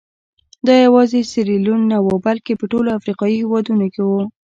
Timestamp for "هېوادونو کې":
3.41-4.01